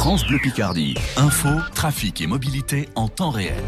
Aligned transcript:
France 0.00 0.26
Bleu 0.26 0.38
Picardie. 0.38 0.94
Info, 1.18 1.50
trafic 1.74 2.22
et 2.22 2.26
mobilité 2.26 2.88
en 2.94 3.08
temps 3.08 3.28
réel. 3.28 3.62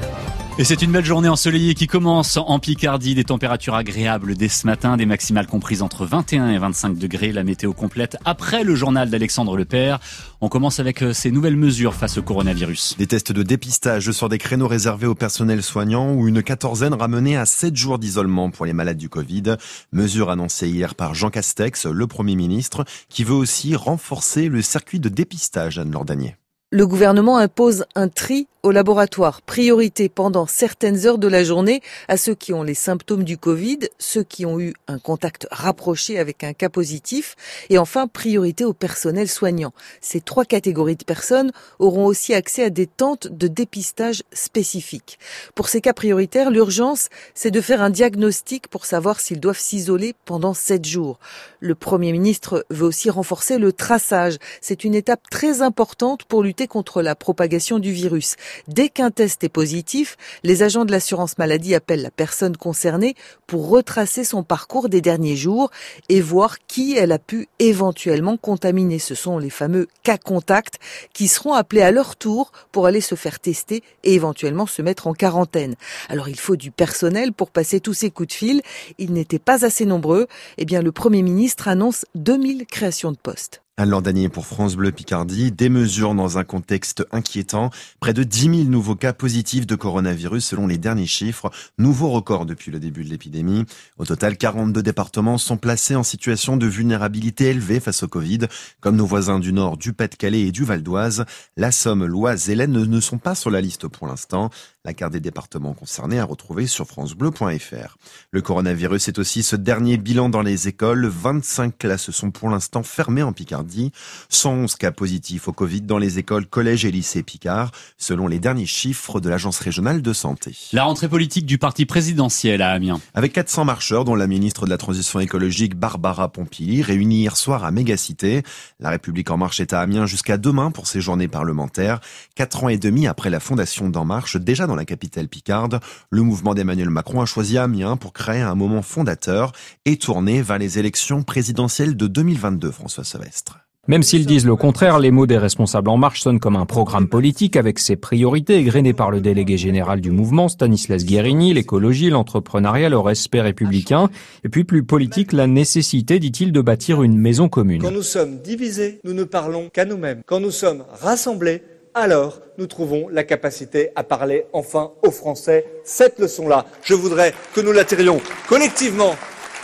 Et 0.58 0.64
c'est 0.64 0.82
une 0.82 0.92
belle 0.92 1.04
journée 1.04 1.30
ensoleillée 1.30 1.72
qui 1.72 1.86
commence 1.86 2.36
en 2.36 2.58
Picardie. 2.58 3.14
Des 3.14 3.24
températures 3.24 3.74
agréables 3.74 4.36
dès 4.36 4.50
ce 4.50 4.66
matin, 4.66 4.98
des 4.98 5.06
maximales 5.06 5.46
comprises 5.46 5.80
entre 5.80 6.04
21 6.04 6.50
et 6.50 6.58
25 6.58 6.98
degrés. 6.98 7.32
La 7.32 7.42
météo 7.42 7.72
complète 7.72 8.18
après 8.26 8.62
le 8.62 8.74
journal 8.74 9.08
d'Alexandre 9.08 9.56
Lepère. 9.56 9.98
On 10.42 10.50
commence 10.50 10.78
avec 10.78 11.02
euh, 11.02 11.14
ces 11.14 11.30
nouvelles 11.30 11.56
mesures 11.56 11.94
face 11.94 12.18
au 12.18 12.22
coronavirus. 12.22 12.96
Des 12.98 13.06
tests 13.06 13.32
de 13.32 13.42
dépistage 13.42 14.10
sur 14.10 14.28
des 14.28 14.36
créneaux 14.36 14.68
réservés 14.68 15.06
au 15.06 15.14
personnel 15.14 15.62
soignant 15.62 16.12
ou 16.12 16.28
une 16.28 16.42
quatorzaine 16.42 16.92
ramenée 16.92 17.38
à 17.38 17.46
7 17.46 17.74
jours 17.74 17.98
d'isolement 17.98 18.50
pour 18.50 18.66
les 18.66 18.74
malades 18.74 18.98
du 18.98 19.08
Covid. 19.08 19.56
Mesure 19.90 20.28
annoncée 20.28 20.68
hier 20.68 20.94
par 20.94 21.14
Jean 21.14 21.30
Castex, 21.30 21.86
le 21.86 22.06
Premier 22.06 22.36
ministre, 22.36 22.84
qui 23.08 23.24
veut 23.24 23.32
aussi 23.32 23.74
renforcer 23.74 24.48
le 24.48 24.60
circuit 24.60 25.00
de 25.00 25.08
dépistage, 25.08 25.78
Anne 25.78 25.92
Lordanier. 25.92 26.36
Le 26.70 26.86
gouvernement 26.86 27.38
impose 27.38 27.84
un 27.94 28.08
tri 28.08 28.48
au 28.62 28.70
laboratoire. 28.70 29.42
Priorité 29.42 30.08
pendant 30.08 30.46
certaines 30.46 31.06
heures 31.06 31.18
de 31.18 31.28
la 31.28 31.42
journée 31.42 31.82
à 32.08 32.16
ceux 32.16 32.34
qui 32.34 32.52
ont 32.52 32.62
les 32.62 32.74
symptômes 32.74 33.24
du 33.24 33.36
Covid, 33.36 33.80
ceux 33.98 34.22
qui 34.22 34.46
ont 34.46 34.60
eu 34.60 34.74
un 34.86 34.98
contact 34.98 35.48
rapproché 35.50 36.18
avec 36.18 36.44
un 36.44 36.52
cas 36.52 36.68
positif 36.68 37.34
et 37.70 37.78
enfin 37.78 38.06
priorité 38.06 38.64
au 38.64 38.72
personnel 38.72 39.28
soignant. 39.28 39.72
Ces 40.00 40.20
trois 40.20 40.44
catégories 40.44 40.96
de 40.96 41.04
personnes 41.04 41.50
auront 41.78 42.06
aussi 42.06 42.34
accès 42.34 42.64
à 42.64 42.70
des 42.70 42.86
tentes 42.86 43.26
de 43.26 43.48
dépistage 43.48 44.22
spécifiques. 44.32 45.18
Pour 45.54 45.68
ces 45.68 45.80
cas 45.80 45.92
prioritaires, 45.92 46.50
l'urgence, 46.50 47.08
c'est 47.34 47.50
de 47.50 47.60
faire 47.60 47.82
un 47.82 47.90
diagnostic 47.90 48.68
pour 48.68 48.86
savoir 48.86 49.20
s'ils 49.20 49.40
doivent 49.40 49.58
s'isoler 49.58 50.14
pendant 50.24 50.54
sept 50.54 50.84
jours. 50.84 51.18
Le 51.60 51.74
Premier 51.74 52.12
ministre 52.12 52.64
veut 52.70 52.86
aussi 52.86 53.10
renforcer 53.10 53.58
le 53.58 53.72
traçage. 53.72 54.38
C'est 54.60 54.84
une 54.84 54.94
étape 54.94 55.28
très 55.30 55.62
importante 55.62 56.24
pour 56.24 56.42
lutter 56.42 56.66
contre 56.68 57.02
la 57.02 57.14
propagation 57.14 57.78
du 57.78 57.92
virus. 57.92 58.36
Dès 58.68 58.88
qu'un 58.88 59.10
test 59.10 59.44
est 59.44 59.48
positif, 59.48 60.16
les 60.42 60.62
agents 60.62 60.84
de 60.84 60.92
l'assurance 60.92 61.38
maladie 61.38 61.74
appellent 61.74 62.02
la 62.02 62.10
personne 62.10 62.56
concernée 62.56 63.14
pour 63.46 63.68
retracer 63.68 64.24
son 64.24 64.42
parcours 64.42 64.88
des 64.88 65.00
derniers 65.00 65.36
jours 65.36 65.70
et 66.08 66.20
voir 66.20 66.58
qui 66.66 66.96
elle 66.96 67.12
a 67.12 67.18
pu 67.18 67.48
éventuellement 67.58 68.36
contaminer. 68.36 68.98
Ce 68.98 69.14
sont 69.14 69.38
les 69.38 69.50
fameux 69.50 69.88
cas 70.02 70.18
contacts 70.18 70.78
qui 71.12 71.28
seront 71.28 71.54
appelés 71.54 71.82
à 71.82 71.90
leur 71.90 72.16
tour 72.16 72.52
pour 72.72 72.86
aller 72.86 73.00
se 73.00 73.14
faire 73.14 73.40
tester 73.40 73.82
et 74.04 74.14
éventuellement 74.14 74.66
se 74.66 74.82
mettre 74.82 75.06
en 75.06 75.14
quarantaine. 75.14 75.74
Alors 76.08 76.28
il 76.28 76.38
faut 76.38 76.56
du 76.56 76.70
personnel 76.70 77.32
pour 77.32 77.50
passer 77.50 77.80
tous 77.80 77.94
ces 77.94 78.10
coups 78.10 78.28
de 78.28 78.34
fil. 78.34 78.62
Ils 78.98 79.12
n'étaient 79.12 79.38
pas 79.38 79.64
assez 79.64 79.84
nombreux. 79.84 80.26
Eh 80.58 80.64
bien, 80.64 80.82
le 80.82 80.92
Premier 80.92 81.22
ministre 81.22 81.68
annonce 81.68 82.04
2000 82.14 82.66
créations 82.66 83.12
de 83.12 83.16
postes. 83.16 83.61
Alain 83.82 84.00
pour 84.28 84.46
France 84.46 84.76
Bleu 84.76 84.92
Picardie, 84.92 85.50
des 85.50 85.68
dans 85.68 86.38
un 86.38 86.44
contexte 86.44 87.04
inquiétant. 87.10 87.70
Près 87.98 88.14
de 88.14 88.22
10 88.22 88.40
000 88.40 88.54
nouveaux 88.64 88.94
cas 88.94 89.12
positifs 89.12 89.66
de 89.66 89.74
coronavirus 89.74 90.44
selon 90.44 90.68
les 90.68 90.78
derniers 90.78 91.06
chiffres. 91.06 91.50
Nouveau 91.78 92.10
record 92.10 92.46
depuis 92.46 92.70
le 92.70 92.78
début 92.78 93.02
de 93.02 93.10
l'épidémie. 93.10 93.64
Au 93.98 94.04
total, 94.04 94.36
42 94.36 94.84
départements 94.84 95.36
sont 95.36 95.56
placés 95.56 95.96
en 95.96 96.04
situation 96.04 96.56
de 96.56 96.66
vulnérabilité 96.66 97.46
élevée 97.46 97.80
face 97.80 98.04
au 98.04 98.08
Covid, 98.08 98.46
comme 98.80 98.94
nos 98.94 99.06
voisins 99.06 99.40
du 99.40 99.52
Nord, 99.52 99.78
du 99.78 99.92
Pas-de-Calais 99.92 100.42
et 100.42 100.52
du 100.52 100.62
Val 100.62 100.84
d'Oise. 100.84 101.24
La 101.56 101.72
Somme, 101.72 102.04
l'Oise 102.04 102.50
et 102.50 102.54
l'Aisne 102.54 102.84
ne 102.84 103.00
sont 103.00 103.18
pas 103.18 103.34
sur 103.34 103.50
la 103.50 103.60
liste 103.60 103.88
pour 103.88 104.06
l'instant. 104.06 104.50
La 104.84 104.94
carte 104.94 105.12
des 105.12 105.20
départements 105.20 105.74
concernés 105.74 106.18
à 106.18 106.24
retrouver 106.24 106.66
sur 106.66 106.88
francebleu.fr. 106.88 107.96
Le 108.32 108.42
coronavirus 108.42 109.06
est 109.06 109.20
aussi 109.20 109.44
ce 109.44 109.54
dernier 109.54 109.96
bilan 109.96 110.28
dans 110.28 110.42
les 110.42 110.66
écoles. 110.66 111.06
25 111.06 111.78
classes 111.78 112.10
sont 112.10 112.32
pour 112.32 112.48
l'instant 112.48 112.82
fermées 112.82 113.22
en 113.22 113.32
Picardie. 113.32 113.92
111 114.30 114.74
cas 114.74 114.90
positifs 114.90 115.46
au 115.46 115.52
Covid 115.52 115.82
dans 115.82 115.98
les 115.98 116.18
écoles, 116.18 116.46
collèges 116.46 116.84
et 116.84 116.90
lycées 116.90 117.22
Picard, 117.22 117.70
selon 117.96 118.26
les 118.26 118.40
derniers 118.40 118.66
chiffres 118.66 119.20
de 119.20 119.28
l'Agence 119.28 119.60
régionale 119.60 120.02
de 120.02 120.12
santé. 120.12 120.56
La 120.72 120.82
rentrée 120.82 121.08
politique 121.08 121.46
du 121.46 121.58
parti 121.58 121.86
présidentiel 121.86 122.60
à 122.60 122.72
Amiens. 122.72 123.00
Avec 123.14 123.34
400 123.34 123.64
marcheurs, 123.64 124.04
dont 124.04 124.16
la 124.16 124.26
ministre 124.26 124.64
de 124.64 124.70
la 124.70 124.78
Transition 124.78 125.20
écologique 125.20 125.76
Barbara 125.76 126.32
Pompili, 126.32 126.82
réunis 126.82 127.20
hier 127.20 127.36
soir 127.36 127.62
à 127.62 127.70
Mégacité. 127.70 128.42
La 128.80 128.90
République 128.90 129.30
En 129.30 129.36
Marche 129.36 129.60
est 129.60 129.74
à 129.74 129.80
Amiens 129.80 130.06
jusqu'à 130.06 130.38
demain 130.38 130.72
pour 130.72 130.88
ses 130.88 131.00
journées 131.00 131.28
parlementaires. 131.28 132.00
Quatre 132.34 132.64
ans 132.64 132.68
et 132.68 132.78
demi 132.78 133.06
après 133.06 133.30
la 133.30 133.38
fondation 133.38 133.88
d'En 133.88 134.04
Marche, 134.04 134.36
déjà 134.36 134.66
dans 134.66 134.71
la 134.74 134.84
capitale 134.84 135.28
picarde, 135.28 135.80
le 136.10 136.22
mouvement 136.22 136.54
d'Emmanuel 136.54 136.90
Macron 136.90 137.20
a 137.20 137.26
choisi 137.26 137.58
Amiens 137.58 137.96
pour 137.96 138.12
créer 138.12 138.40
un 138.40 138.54
moment 138.54 138.82
fondateur 138.82 139.52
et 139.84 139.96
tourner 139.96 140.42
vers 140.42 140.58
les 140.58 140.78
élections 140.78 141.22
présidentielles 141.22 141.96
de 141.96 142.06
2022, 142.06 142.70
François 142.70 143.04
Sylvestre. 143.04 143.58
Même 143.88 144.04
s'ils 144.04 144.26
disent 144.26 144.46
le 144.46 144.54
contraire, 144.54 145.00
les 145.00 145.10
mots 145.10 145.26
des 145.26 145.38
responsables 145.38 145.90
En 145.90 145.96
Marche 145.96 146.20
sonnent 146.20 146.38
comme 146.38 146.54
un 146.54 146.66
programme 146.66 147.08
politique 147.08 147.56
avec 147.56 147.80
ses 147.80 147.96
priorités 147.96 148.54
égrenées 148.54 148.92
par 148.92 149.10
le 149.10 149.20
délégué 149.20 149.56
général 149.56 150.00
du 150.00 150.12
mouvement, 150.12 150.48
Stanislas 150.48 151.04
Guérini, 151.04 151.52
l'écologie, 151.52 152.08
l'entrepreneuriat, 152.08 152.88
le 152.88 153.00
respect 153.00 153.40
républicain, 153.40 154.08
et 154.44 154.48
puis 154.48 154.62
plus 154.62 154.84
politique, 154.84 155.32
la 155.32 155.48
nécessité, 155.48 156.20
dit-il, 156.20 156.52
de 156.52 156.60
bâtir 156.60 157.02
une 157.02 157.18
maison 157.18 157.48
commune. 157.48 157.82
Quand 157.82 157.90
nous 157.90 158.04
sommes 158.04 158.38
divisés, 158.38 159.00
nous 159.02 159.14
ne 159.14 159.24
parlons 159.24 159.68
qu'à 159.68 159.84
nous-mêmes. 159.84 160.22
Quand 160.26 160.38
nous 160.38 160.52
sommes 160.52 160.84
rassemblés, 161.00 161.64
alors 161.94 162.40
nous 162.58 162.66
trouvons 162.66 163.08
la 163.08 163.24
capacité 163.24 163.90
à 163.96 164.04
parler 164.04 164.46
enfin 164.52 164.92
aux 165.02 165.10
Français. 165.10 165.66
Cette 165.84 166.18
leçon-là, 166.18 166.66
je 166.82 166.94
voudrais 166.94 167.34
que 167.54 167.60
nous 167.60 167.72
la 167.72 167.84
tirions 167.84 168.20
collectivement 168.48 169.16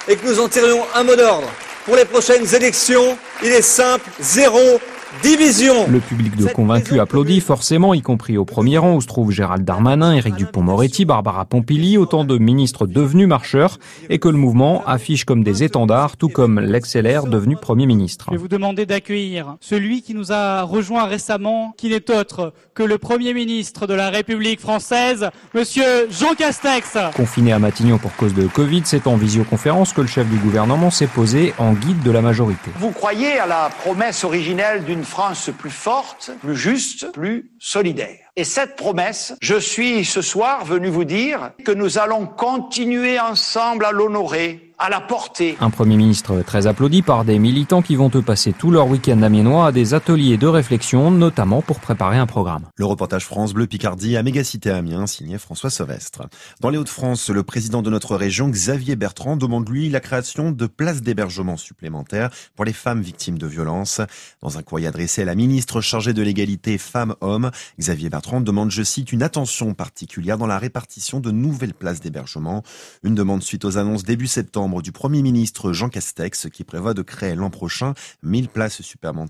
et 0.08 0.16
que 0.16 0.26
nous 0.26 0.40
en 0.40 0.48
tirions 0.48 0.82
un 0.94 1.04
mot 1.04 1.16
d'ordre. 1.16 1.48
Pour 1.84 1.96
les 1.96 2.04
prochaines 2.04 2.54
élections, 2.54 3.16
il 3.42 3.52
est 3.52 3.62
simple, 3.62 4.08
zéro 4.20 4.78
Division. 5.22 5.88
Le 5.88 6.00
public 6.00 6.36
de 6.36 6.46
convaincus 6.46 7.00
applaudit 7.00 7.40
forcément, 7.40 7.94
y 7.94 8.02
compris 8.02 8.36
au 8.36 8.44
premier 8.44 8.76
rang 8.76 8.94
où 8.94 9.00
se 9.00 9.06
trouvent 9.06 9.32
Gérald 9.32 9.64
Darmanin, 9.64 10.12
Éric 10.12 10.34
Dupont-Moretti, 10.34 11.06
Barbara 11.06 11.46
Pompili, 11.46 11.96
autant 11.96 12.24
de 12.24 12.36
ministres 12.36 12.86
devenus 12.86 13.26
marcheurs 13.26 13.78
et 14.10 14.18
que 14.18 14.28
le 14.28 14.36
mouvement 14.36 14.84
affiche 14.86 15.24
comme 15.24 15.42
des 15.42 15.64
étendards, 15.64 16.18
tout 16.18 16.28
comme 16.28 16.60
l'ex-LR 16.60 17.26
devenu 17.26 17.56
Premier 17.56 17.86
ministre. 17.86 18.26
Je 18.28 18.32
vais 18.32 18.36
vous 18.36 18.48
demander 18.48 18.84
d'accueillir 18.84 19.56
celui 19.60 20.02
qui 20.02 20.12
nous 20.14 20.30
a 20.30 20.62
rejoint 20.62 21.06
récemment, 21.06 21.72
qui 21.78 21.88
n'est 21.88 22.10
autre 22.10 22.52
que 22.74 22.82
le 22.82 22.98
Premier 22.98 23.32
ministre 23.32 23.86
de 23.86 23.94
la 23.94 24.10
République 24.10 24.60
française, 24.60 25.30
Monsieur 25.54 26.08
Jean 26.10 26.34
Castex. 26.34 26.98
Confiné 27.16 27.52
à 27.52 27.58
Matignon 27.58 27.96
pour 27.96 28.14
cause 28.16 28.34
de 28.34 28.46
Covid, 28.46 28.82
c'est 28.84 29.06
en 29.06 29.16
visioconférence 29.16 29.94
que 29.94 30.02
le 30.02 30.06
chef 30.06 30.28
du 30.28 30.36
gouvernement 30.36 30.90
s'est 30.90 31.06
posé 31.06 31.54
en 31.58 31.72
guide 31.72 32.02
de 32.02 32.10
la 32.10 32.20
majorité. 32.20 32.70
Vous 32.78 32.92
croyez 32.92 33.38
à 33.38 33.46
la 33.46 33.70
promesse 33.82 34.22
originelle 34.22 34.84
d'une 34.84 34.97
une 34.98 35.04
France 35.04 35.50
plus 35.56 35.70
forte, 35.70 36.32
plus 36.40 36.56
juste, 36.56 37.12
plus 37.12 37.52
solidaire. 37.60 38.18
Et 38.34 38.42
cette 38.42 38.74
promesse, 38.74 39.34
je 39.40 39.54
suis 39.54 40.04
ce 40.04 40.22
soir 40.22 40.64
venu 40.64 40.88
vous 40.88 41.04
dire 41.04 41.52
que 41.64 41.70
nous 41.70 41.98
allons 41.98 42.26
continuer 42.26 43.20
ensemble 43.20 43.84
à 43.84 43.92
l'honorer 43.92 44.67
à 44.80 44.90
la 44.90 45.00
portée. 45.00 45.56
Un 45.60 45.70
Premier 45.70 45.96
ministre 45.96 46.42
très 46.42 46.68
applaudi 46.68 47.02
par 47.02 47.24
des 47.24 47.40
militants 47.40 47.82
qui 47.82 47.96
vont 47.96 48.10
te 48.10 48.18
passer 48.18 48.52
tout 48.52 48.70
leur 48.70 48.86
week-end 48.86 49.22
amiénois 49.22 49.66
à 49.66 49.72
des 49.72 49.92
ateliers 49.92 50.36
de 50.36 50.46
réflexion, 50.46 51.10
notamment 51.10 51.62
pour 51.62 51.80
préparer 51.80 52.16
un 52.16 52.26
programme. 52.26 52.66
Le 52.76 52.84
reportage 52.84 53.24
France 53.24 53.54
Bleu 53.54 53.66
Picardie 53.66 54.16
à 54.16 54.22
Mégacité 54.22 54.70
Amiens, 54.70 55.08
signé 55.08 55.36
François 55.38 55.70
Sauvestre. 55.70 56.28
Dans 56.60 56.70
les 56.70 56.78
Hauts-de-France, 56.78 57.28
le 57.30 57.42
président 57.42 57.82
de 57.82 57.90
notre 57.90 58.14
région, 58.14 58.48
Xavier 58.48 58.94
Bertrand, 58.94 59.36
demande 59.36 59.68
lui 59.68 59.90
la 59.90 59.98
création 59.98 60.52
de 60.52 60.66
places 60.66 61.02
d'hébergement 61.02 61.56
supplémentaires 61.56 62.30
pour 62.54 62.64
les 62.64 62.72
femmes 62.72 63.02
victimes 63.02 63.38
de 63.38 63.48
violences. 63.48 64.00
Dans 64.42 64.58
un 64.58 64.62
courrier 64.62 64.86
adressé 64.86 65.22
à 65.22 65.24
la 65.24 65.34
ministre 65.34 65.80
chargée 65.80 66.12
de 66.12 66.22
l'égalité 66.22 66.78
femmes-hommes, 66.78 67.50
Xavier 67.80 68.10
Bertrand 68.10 68.40
demande, 68.40 68.70
je 68.70 68.84
cite, 68.84 69.10
une 69.10 69.24
attention 69.24 69.74
particulière 69.74 70.38
dans 70.38 70.46
la 70.46 70.58
répartition 70.58 71.18
de 71.18 71.32
nouvelles 71.32 71.74
places 71.74 72.00
d'hébergement. 72.00 72.62
Une 73.02 73.16
demande 73.16 73.42
suite 73.42 73.64
aux 73.64 73.76
annonces 73.76 74.04
début 74.04 74.28
septembre 74.28 74.67
du 74.82 74.92
Premier 74.92 75.22
ministre 75.22 75.72
Jean 75.72 75.88
Castex 75.88 76.48
qui 76.52 76.62
prévoit 76.62 76.92
de 76.92 77.02
créer 77.02 77.34
l'an 77.34 77.48
prochain 77.48 77.94
1000 78.22 78.48
places 78.48 78.82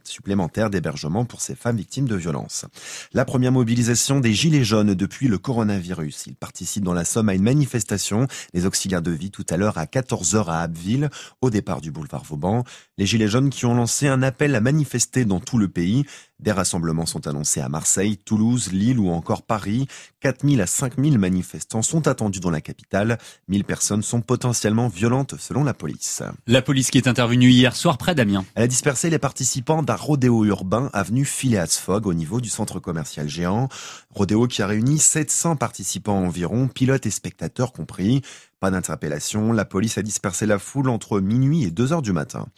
supplémentaires 0.04 0.68
d'hébergement 0.68 1.24
pour 1.24 1.40
ces 1.40 1.54
femmes 1.54 1.76
victimes 1.76 2.08
de 2.08 2.16
violences. 2.16 2.64
La 3.12 3.24
première 3.24 3.52
mobilisation 3.52 4.18
des 4.18 4.34
Gilets 4.34 4.64
jaunes 4.64 4.94
depuis 4.94 5.28
le 5.28 5.38
coronavirus. 5.38 6.26
Ils 6.26 6.34
participent 6.34 6.84
dans 6.84 6.92
la 6.92 7.04
Somme 7.04 7.28
à 7.28 7.34
une 7.34 7.42
manifestation 7.42 8.26
des 8.52 8.66
auxiliaires 8.66 9.00
de 9.00 9.12
vie 9.12 9.30
tout 9.30 9.46
à 9.48 9.56
l'heure 9.56 9.78
à 9.78 9.84
14h 9.84 10.46
à 10.46 10.60
Abbeville, 10.60 11.08
au 11.40 11.50
départ 11.50 11.80
du 11.80 11.92
boulevard 11.92 12.24
Vauban. 12.24 12.64
Les 12.98 13.06
Gilets 13.06 13.28
jaunes 13.28 13.50
qui 13.50 13.64
ont 13.64 13.74
lancé 13.74 14.08
un 14.08 14.22
appel 14.22 14.56
à 14.56 14.60
manifester 14.60 15.24
dans 15.24 15.40
tout 15.40 15.58
le 15.58 15.68
pays. 15.68 16.04
Des 16.40 16.52
rassemblements 16.52 17.06
sont 17.06 17.26
annoncés 17.26 17.60
à 17.60 17.68
Marseille, 17.68 18.16
Toulouse, 18.16 18.70
Lille 18.70 19.00
ou 19.00 19.10
encore 19.10 19.42
Paris. 19.42 19.88
4000 20.20 20.60
à 20.60 20.66
5000 20.66 21.18
manifestants 21.18 21.82
sont 21.82 22.06
attendus 22.06 22.38
dans 22.38 22.50
la 22.50 22.60
capitale. 22.60 23.18
1000 23.48 23.64
personnes 23.64 24.02
sont 24.02 24.20
potentiellement 24.20 24.86
violentes 24.86 25.34
selon 25.36 25.64
la 25.64 25.74
police. 25.74 26.22
La 26.46 26.62
police 26.62 26.92
qui 26.92 26.98
est 26.98 27.08
intervenue 27.08 27.50
hier 27.50 27.74
soir 27.74 27.98
près 27.98 28.14
d'Amiens. 28.14 28.44
Elle 28.54 28.62
a 28.62 28.68
dispersé 28.68 29.10
les 29.10 29.18
participants 29.18 29.82
d'un 29.82 29.96
rodéo 29.96 30.44
urbain 30.44 30.90
avenue 30.92 31.24
Phileas 31.24 31.80
Fogg 31.82 32.06
au 32.06 32.14
niveau 32.14 32.40
du 32.40 32.48
centre 32.48 32.78
commercial 32.78 33.28
géant. 33.28 33.68
Rodéo 34.14 34.46
qui 34.46 34.62
a 34.62 34.68
réuni 34.68 35.00
700 35.00 35.56
participants 35.56 36.18
environ, 36.18 36.68
pilotes 36.68 37.06
et 37.06 37.10
spectateurs 37.10 37.72
compris. 37.72 38.22
Pas 38.60 38.72
d'interpellation, 38.72 39.52
la 39.52 39.64
police 39.64 39.98
a 39.98 40.02
dispersé 40.02 40.44
la 40.44 40.58
foule 40.58 40.88
entre 40.88 41.20
minuit 41.20 41.62
et 41.62 41.70
2 41.70 41.92
heures 41.92 42.02
du 42.02 42.12
matin. 42.12 42.48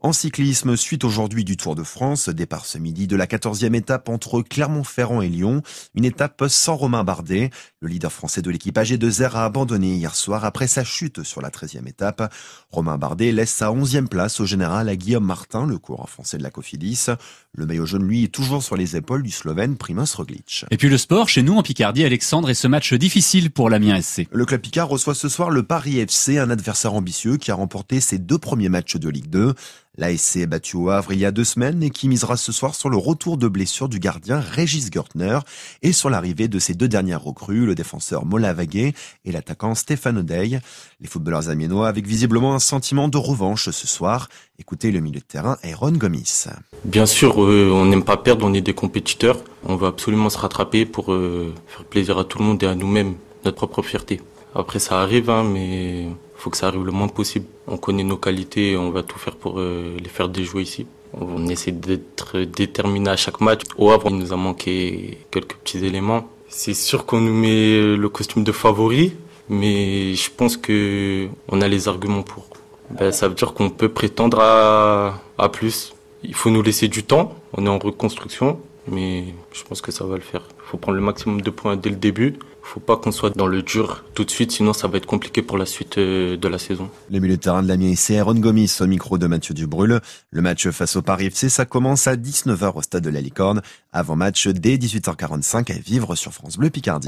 En 0.00 0.12
cyclisme, 0.12 0.76
suite 0.76 1.04
aujourd'hui 1.04 1.44
du 1.44 1.56
Tour 1.56 1.76
de 1.76 1.82
France, 1.82 2.28
départ 2.28 2.66
ce 2.66 2.76
midi 2.76 3.06
de 3.06 3.16
la 3.16 3.26
14e 3.26 3.74
étape 3.74 4.08
entre 4.08 4.42
Clermont-Ferrand 4.42 5.22
et 5.22 5.28
Lyon, 5.28 5.62
une 5.94 6.04
étape 6.04 6.44
sans 6.48 6.74
Romain 6.74 7.04
Bardet. 7.04 7.50
Le 7.80 7.88
leader 7.88 8.12
français 8.12 8.42
de 8.42 8.50
l'équipe 8.50 8.76
AG2R 8.76 9.36
a 9.36 9.44
abandonné 9.44 9.94
hier 9.94 10.14
soir 10.14 10.44
après 10.44 10.66
sa 10.66 10.84
chute 10.84 11.22
sur 11.22 11.40
la 11.40 11.50
13e 11.50 11.88
étape. 11.88 12.34
Romain 12.70 12.98
Bardet 12.98 13.32
laisse 13.32 13.52
sa 13.52 13.70
11e 13.70 14.08
place 14.08 14.40
au 14.40 14.46
général 14.46 14.88
à 14.88 14.96
Guillaume 14.96 15.24
Martin, 15.24 15.66
le 15.66 15.78
coureur 15.78 16.10
français 16.10 16.36
de 16.36 16.42
la 16.42 16.50
Cofidis. 16.50 17.06
Le 17.56 17.64
maillot 17.64 17.86
jaune, 17.86 18.06
lui, 18.06 18.24
est 18.24 18.34
toujours 18.34 18.62
sur 18.62 18.76
les 18.76 18.96
épaules 18.96 19.22
du 19.22 19.30
Slovène 19.30 19.76
Primoz 19.76 20.16
Roglic. 20.16 20.66
Et 20.70 20.76
puis 20.76 20.90
le 20.90 20.98
sport, 20.98 21.28
chez 21.30 21.42
nous 21.42 21.56
en 21.56 21.62
Picardie, 21.62 22.04
Alexandre, 22.04 22.50
et 22.50 22.54
ce 22.54 22.66
match 22.66 22.92
difficile 22.92 23.50
pour 23.50 23.70
l'Amiens 23.70 24.02
SC. 24.02 24.26
Le 24.32 24.44
club 24.44 24.60
Picard 24.60 24.88
reçoit 24.88 25.14
ce 25.14 25.30
soir 25.30 25.43
le 25.50 25.62
Paris 25.62 25.98
FC, 25.98 26.38
un 26.38 26.50
adversaire 26.50 26.94
ambitieux 26.94 27.36
qui 27.36 27.50
a 27.50 27.54
remporté 27.54 28.00
ses 28.00 28.18
deux 28.18 28.38
premiers 28.38 28.68
matchs 28.68 28.96
de 28.96 29.08
Ligue 29.08 29.30
2. 29.30 29.54
L'ASC 29.96 30.36
est 30.36 30.46
battu 30.46 30.76
au 30.76 30.90
Havre 30.90 31.12
il 31.12 31.20
y 31.20 31.24
a 31.24 31.30
deux 31.30 31.44
semaines 31.44 31.82
et 31.82 31.90
qui 31.90 32.08
misera 32.08 32.36
ce 32.36 32.50
soir 32.50 32.74
sur 32.74 32.90
le 32.90 32.96
retour 32.96 33.36
de 33.36 33.46
blessure 33.46 33.88
du 33.88 34.00
gardien 34.00 34.40
Régis 34.40 34.90
Gertner 34.92 35.38
et 35.82 35.92
sur 35.92 36.10
l'arrivée 36.10 36.48
de 36.48 36.58
ses 36.58 36.74
deux 36.74 36.88
dernières 36.88 37.22
recrues, 37.22 37.64
le 37.64 37.74
défenseur 37.74 38.26
Mola 38.26 38.52
Vaguet 38.52 38.92
et 39.24 39.32
l'attaquant 39.32 39.74
Stéphane 39.74 40.18
Odey. 40.18 40.60
Les 41.00 41.06
footballeurs 41.06 41.48
amiénois 41.48 41.86
avec 41.86 42.06
visiblement 42.06 42.54
un 42.54 42.58
sentiment 42.58 43.08
de 43.08 43.18
revanche 43.18 43.70
ce 43.70 43.86
soir. 43.86 44.28
Écoutez 44.58 44.90
le 44.90 45.00
milieu 45.00 45.20
de 45.20 45.24
terrain 45.24 45.58
Aaron 45.62 45.92
Gomis. 45.92 46.46
Bien 46.84 47.06
sûr, 47.06 47.44
euh, 47.44 47.70
on 47.72 47.86
n'aime 47.86 48.04
pas 48.04 48.16
perdre, 48.16 48.44
on 48.46 48.52
est 48.52 48.60
des 48.60 48.74
compétiteurs. 48.74 49.38
On 49.64 49.76
va 49.76 49.88
absolument 49.88 50.28
se 50.28 50.38
rattraper 50.38 50.86
pour 50.86 51.12
euh, 51.12 51.54
faire 51.68 51.84
plaisir 51.84 52.18
à 52.18 52.24
tout 52.24 52.38
le 52.38 52.44
monde 52.44 52.62
et 52.62 52.66
à 52.66 52.74
nous-mêmes, 52.74 53.14
notre 53.44 53.56
propre 53.66 53.82
fierté. 53.82 54.20
Après, 54.54 54.78
ça 54.78 55.00
arrive, 55.00 55.30
hein, 55.30 55.42
mais 55.42 56.06
faut 56.36 56.50
que 56.50 56.56
ça 56.56 56.68
arrive 56.68 56.84
le 56.84 56.92
moins 56.92 57.08
possible. 57.08 57.46
On 57.66 57.76
connaît 57.76 58.04
nos 58.04 58.16
qualités 58.16 58.72
et 58.72 58.76
on 58.76 58.90
va 58.90 59.02
tout 59.02 59.18
faire 59.18 59.34
pour 59.34 59.58
euh, 59.58 59.96
les 59.98 60.08
faire 60.08 60.28
déjouer 60.28 60.62
ici. 60.62 60.86
On 61.12 61.48
essaie 61.48 61.72
d'être 61.72 62.40
déterminé 62.40 63.10
à 63.10 63.16
chaque 63.16 63.40
match. 63.40 63.62
Au 63.78 63.90
Havre, 63.90 64.08
il 64.10 64.18
nous 64.18 64.32
a 64.32 64.36
manqué 64.36 65.18
quelques 65.30 65.54
petits 65.54 65.84
éléments. 65.84 66.28
C'est 66.48 66.74
sûr 66.74 67.06
qu'on 67.06 67.20
nous 67.20 67.34
met 67.34 67.96
le 67.96 68.08
costume 68.08 68.44
de 68.44 68.52
favori, 68.52 69.14
mais 69.48 70.14
je 70.14 70.30
pense 70.36 70.56
que 70.56 71.28
on 71.48 71.60
a 71.60 71.68
les 71.68 71.88
arguments 71.88 72.22
pour. 72.22 72.46
Ben, 72.90 73.10
ça 73.10 73.28
veut 73.28 73.34
dire 73.34 73.54
qu'on 73.54 73.70
peut 73.70 73.88
prétendre 73.88 74.38
à, 74.40 75.20
à 75.38 75.48
plus. 75.48 75.94
Il 76.22 76.34
faut 76.34 76.50
nous 76.50 76.62
laisser 76.62 76.88
du 76.88 77.02
temps. 77.02 77.34
On 77.56 77.66
est 77.66 77.68
en 77.68 77.78
reconstruction, 77.78 78.60
mais 78.86 79.24
je 79.52 79.62
pense 79.64 79.80
que 79.80 79.90
ça 79.90 80.04
va 80.04 80.14
le 80.16 80.20
faire. 80.20 80.42
Il 80.58 80.70
faut 80.70 80.76
prendre 80.76 80.96
le 80.96 81.04
maximum 81.04 81.40
de 81.40 81.50
points 81.50 81.76
dès 81.76 81.90
le 81.90 81.96
début 81.96 82.38
faut 82.64 82.80
pas 82.80 82.96
qu'on 82.96 83.12
soit 83.12 83.36
dans 83.36 83.46
le 83.46 83.62
dur 83.62 84.04
tout 84.14 84.24
de 84.24 84.30
suite, 84.30 84.52
sinon 84.52 84.72
ça 84.72 84.88
va 84.88 84.96
être 84.96 85.06
compliqué 85.06 85.42
pour 85.42 85.58
la 85.58 85.66
suite 85.66 85.98
euh, 85.98 86.36
de 86.36 86.48
la 86.48 86.58
saison. 86.58 86.88
Les 87.10 87.20
milieux 87.20 87.36
de 87.36 87.42
terrain 87.42 87.62
de 87.62 87.68
l'Amiens, 87.68 87.94
c'est 87.96 88.18
Aaron 88.18 88.34
Gomis 88.34 88.78
au 88.80 88.86
micro 88.86 89.18
de 89.18 89.26
Mathieu 89.26 89.54
Dubrul. 89.54 90.00
Le 90.30 90.42
match 90.42 90.68
face 90.70 90.96
au 90.96 91.02
Paris 91.02 91.26
FC, 91.26 91.48
ça 91.48 91.66
commence 91.66 92.06
à 92.06 92.16
19h 92.16 92.72
au 92.74 92.82
stade 92.82 93.04
de 93.04 93.10
la 93.10 93.20
Licorne. 93.20 93.60
Avant 93.92 94.16
match 94.16 94.48
dès 94.48 94.76
18h45 94.76 95.72
à 95.72 95.78
vivre 95.78 96.14
sur 96.16 96.32
France 96.32 96.56
Bleu 96.56 96.70
Picardie. 96.70 96.94